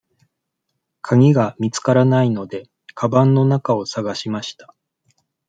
[1.03, 4.73] かぎが見つからないので、かばんの中を探しました。